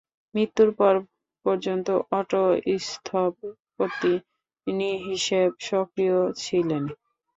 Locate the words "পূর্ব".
0.77-1.03